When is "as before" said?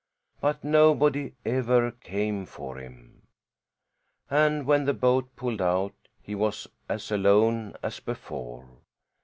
7.83-8.67